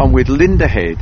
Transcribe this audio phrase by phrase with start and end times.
[0.00, 0.96] I'm with Linda Head,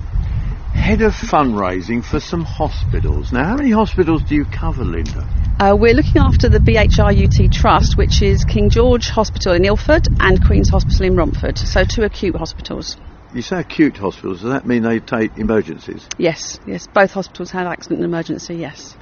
[0.74, 3.30] head of fundraising for some hospitals.
[3.30, 5.20] Now, how many hospitals do you cover, Linda?
[5.60, 10.44] Uh, we're looking after the BHRUT Trust, which is King George Hospital in Ilford and
[10.44, 12.96] Queen's Hospital in Romford, so two acute hospitals.
[13.32, 16.04] You say acute hospitals, does that mean they take emergencies?
[16.18, 18.96] Yes, yes, both hospitals have accident and emergency, yes.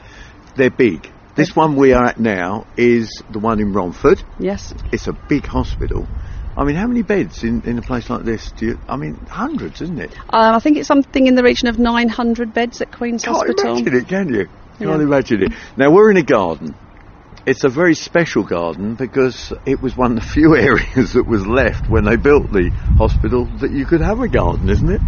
[0.57, 1.11] They're big.
[1.37, 4.23] This one we are at now is the one in Romford.
[4.39, 4.75] Yes.
[4.93, 6.07] It's a big hospital.
[6.57, 8.79] I mean, how many beds in, in a place like this do you?
[8.89, 10.13] I mean, hundreds, isn't it?
[10.31, 13.55] Um, I think it's something in the region of 900 beds at Queen's Hospital.
[13.55, 13.93] Can't Hospital.
[13.93, 14.47] imagine it, can you?
[14.79, 15.07] Can't Yeah.
[15.07, 15.53] imagine it.
[15.77, 16.75] Now we're in a garden.
[17.45, 21.47] It's a very special garden because it was one of the few areas that was
[21.47, 25.01] left when they built the hospital that you could have a garden, isn't it?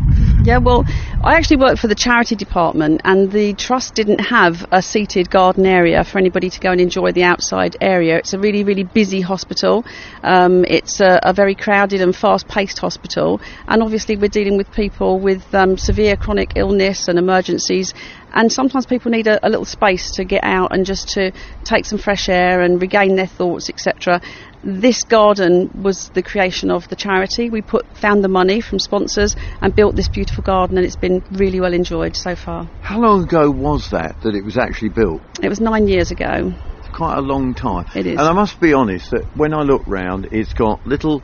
[0.48, 0.86] Yeah, well,
[1.22, 5.66] I actually work for the charity department, and the trust didn't have a seated garden
[5.66, 8.16] area for anybody to go and enjoy the outside area.
[8.16, 9.84] It's a really, really busy hospital.
[10.22, 15.20] Um, it's a, a very crowded and fast-paced hospital, and obviously we're dealing with people
[15.20, 17.92] with um, severe chronic illness and emergencies.
[18.32, 21.32] And sometimes people need a, a little space to get out and just to
[21.64, 24.22] take some fresh air and regain their thoughts, etc.
[24.64, 27.48] This garden was the creation of the charity.
[27.48, 31.22] We put found the money from sponsors and built this beautiful garden, and it's been
[31.32, 32.64] really well enjoyed so far.
[32.82, 35.22] How long ago was that that it was actually built?
[35.42, 36.52] It was nine years ago.
[36.78, 37.86] It's quite a long time.
[37.94, 38.18] It is.
[38.18, 41.22] And I must be honest that when I look round, it's got little,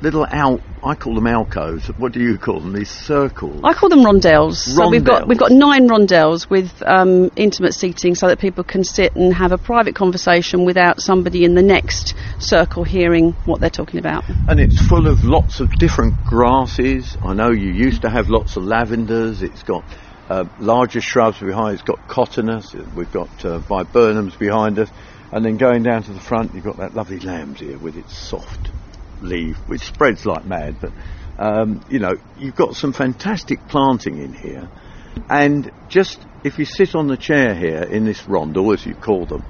[0.00, 0.60] little out.
[0.82, 1.88] I call them alcoves.
[1.98, 2.72] What do you call them?
[2.72, 3.60] These circles.
[3.62, 4.56] I call them rondelles.
[4.56, 8.82] So we've got we've got nine rondelles with um, intimate seating, so that people can
[8.82, 13.68] sit and have a private conversation without somebody in the next circle hearing what they're
[13.68, 14.24] talking about.
[14.48, 17.16] And it's full of lots of different grasses.
[17.22, 19.42] I know you used to have lots of lavenders.
[19.42, 19.84] It's got
[20.30, 21.74] uh, larger shrubs behind.
[21.74, 22.74] It's got cotinus.
[22.94, 24.88] We've got uh, viburnums behind us.
[25.32, 28.16] And then going down to the front, you've got that lovely lamb's ear with its
[28.18, 28.70] soft
[29.22, 30.76] leaf, which spreads like mad.
[30.80, 30.92] But,
[31.38, 34.68] um, you know, you've got some fantastic planting in here.
[35.28, 39.26] And just, if you sit on the chair here in this rondel, as you call
[39.26, 39.44] them,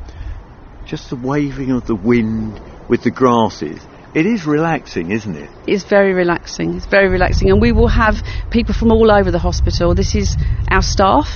[0.87, 3.81] just the waving of the wind with the grasses.
[4.13, 5.49] It is relaxing, isn't it?
[5.69, 6.75] It's very relaxing.
[6.75, 8.17] It's very relaxing, and we will have
[8.51, 9.95] people from all over the hospital.
[9.95, 10.37] This is
[10.69, 11.29] our staff,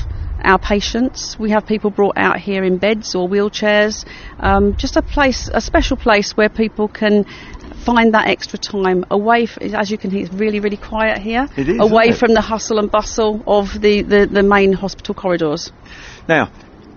[0.42, 1.38] our patients.
[1.38, 4.04] We have people brought out here in beds or wheelchairs.
[4.40, 7.26] Um, just a place, a special place where people can
[7.84, 9.44] find that extra time away.
[9.44, 11.48] F- as you can hear, it's really, really quiet here.
[11.56, 15.72] It is, away from the hustle and bustle of the, the, the main hospital corridors.
[16.28, 16.50] Now,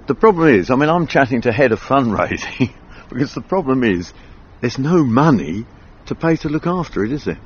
[0.08, 2.74] the problem is, I mean, I'm chatting to head of fundraising
[3.10, 4.14] because the problem is
[4.62, 5.66] there's no money
[6.08, 7.40] to pay to look after it, is there?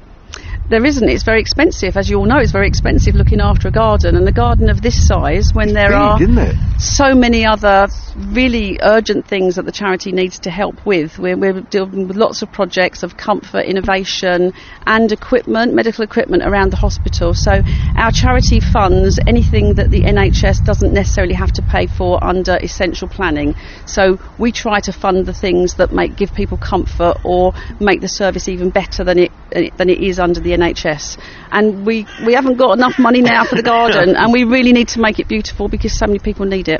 [0.69, 1.09] There isn't.
[1.09, 2.37] It's very expensive, as you all know.
[2.37, 5.89] It's very expensive looking after a garden, and a garden of this size, when there
[5.89, 6.55] Big, are isn't it?
[6.81, 11.19] So many other really urgent things that the charity needs to help with.
[11.19, 14.53] We're, we're dealing with lots of projects of comfort, innovation,
[14.87, 17.33] and equipment, medical equipment around the hospital.
[17.35, 17.61] So
[17.95, 23.07] our charity funds anything that the NHS doesn't necessarily have to pay for under essential
[23.07, 23.53] planning.
[23.85, 28.09] So we try to fund the things that make give people comfort or make the
[28.09, 29.31] service even better than it
[29.77, 31.17] than it is under the NHS.
[31.51, 34.87] And we we haven't got enough money now for the garden, and we really need
[34.89, 36.70] to make it beautiful because so many people need it.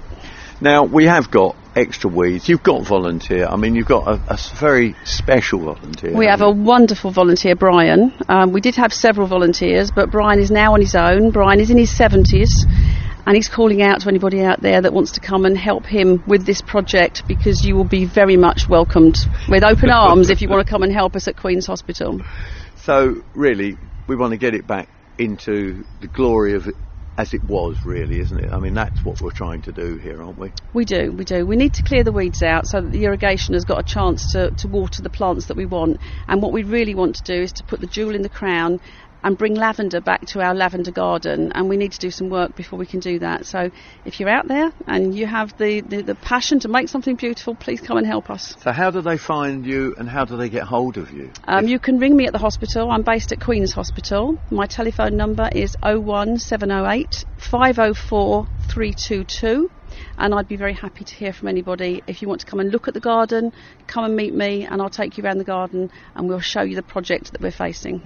[0.61, 2.47] Now, we have got extra weeds.
[2.47, 3.47] You've got volunteer.
[3.47, 6.15] I mean, you've got a very special volunteer.
[6.15, 8.13] We have a wonderful volunteer, Brian.
[8.27, 11.31] Um, we did have several volunteers, but Brian is now on his own.
[11.31, 12.49] Brian is in his 70s.
[13.25, 16.23] And he's calling out to anybody out there that wants to come and help him
[16.25, 19.15] with this project because you will be very much welcomed
[19.47, 22.19] with open arms if you want to come and help us at Queen's Hospital.
[22.77, 26.67] So, really, we want to get it back into the glory of
[27.21, 28.51] as it was, really, isn't it?
[28.51, 30.51] I mean, that's what we're trying to do here, aren't we?
[30.73, 31.45] We do, we do.
[31.45, 34.25] We need to clear the weeds out so that the irrigation has got a chance
[34.31, 36.01] to, to water the plants that we want.
[36.27, 38.79] And what we really want to do is to put the jewel in the crown
[39.23, 41.51] and bring lavender back to our lavender garden.
[41.53, 43.45] And we need to do some work before we can do that.
[43.45, 43.71] So
[44.05, 47.55] if you're out there and you have the, the, the passion to make something beautiful,
[47.55, 48.55] please come and help us.
[48.61, 51.31] So, how do they find you and how do they get hold of you?
[51.45, 52.89] Um, you can ring me at the hospital.
[52.91, 54.39] I'm based at Queen's Hospital.
[54.49, 59.71] My telephone number is 01708 504 322.
[60.17, 62.01] And I'd be very happy to hear from anybody.
[62.07, 63.51] If you want to come and look at the garden,
[63.87, 66.75] come and meet me, and I'll take you around the garden and we'll show you
[66.75, 68.01] the project that we're facing.